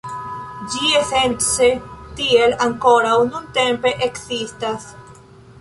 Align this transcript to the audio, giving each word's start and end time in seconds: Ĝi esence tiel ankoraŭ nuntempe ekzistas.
Ĝi 0.75 0.87
esence 0.99 1.67
tiel 2.21 2.57
ankoraŭ 2.69 3.15
nuntempe 3.29 3.95
ekzistas. 4.11 4.93